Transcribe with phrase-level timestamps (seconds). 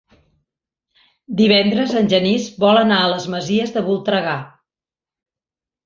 [1.41, 4.37] Divendres en Genís vol anar a les Masies de Voltregà.